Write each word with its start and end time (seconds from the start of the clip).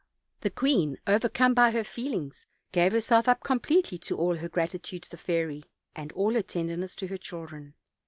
The 0.39 0.49
queen, 0.49 0.97
overcome 1.05 1.53
by 1.53 1.69
her 1.69 1.83
feelings, 1.83 2.47
gave 2.71 2.91
herself 2.91 3.27
up 3.27 3.43
completely 3.43 3.99
to 3.99 4.17
all 4.17 4.37
her 4.37 4.49
gratitude 4.49 5.03
to 5.03 5.11
the 5.11 5.15
fairy, 5.17 5.63
and 5.95 6.11
all 6.13 6.33
her 6.33 6.41
tenderness 6.41 6.95
to 6.95 7.07
her 7.09 7.17
children. 7.17 7.75